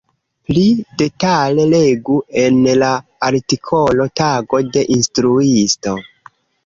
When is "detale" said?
1.01-1.65